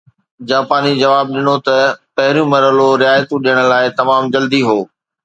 جاپاني 0.47 0.91
جواب 1.01 1.25
ڏنو 1.33 1.55
ته 1.67 1.77
پهريون 2.15 2.47
مرحلو 2.53 2.87
رعايتون 3.03 3.39
ڏيڻ 3.45 3.57
لاءِ 3.71 3.85
تمام 3.99 4.23
جلدي 4.33 4.61
هو 4.67 4.77